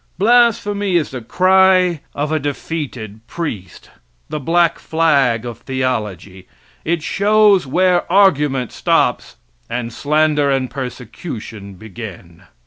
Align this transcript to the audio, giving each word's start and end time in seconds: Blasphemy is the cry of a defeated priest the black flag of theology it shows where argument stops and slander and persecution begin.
Blasphemy 0.17 0.95
is 0.95 1.11
the 1.11 1.21
cry 1.21 2.01
of 2.15 2.31
a 2.31 2.39
defeated 2.39 3.21
priest 3.27 3.91
the 4.29 4.39
black 4.39 4.79
flag 4.79 5.45
of 5.45 5.59
theology 5.59 6.47
it 6.83 7.03
shows 7.03 7.67
where 7.67 8.11
argument 8.11 8.71
stops 8.71 9.35
and 9.69 9.93
slander 9.93 10.49
and 10.49 10.71
persecution 10.71 11.75
begin. 11.75 12.41